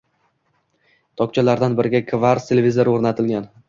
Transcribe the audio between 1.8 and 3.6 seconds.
biriga «Kvarts» televizori oʼrnatilgan.